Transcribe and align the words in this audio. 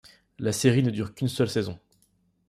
La 0.39 0.51
série 0.51 0.81
ne 0.81 0.89
dure 0.89 1.13
qu'une 1.13 1.27
seule 1.27 1.47
saison. 1.51 1.77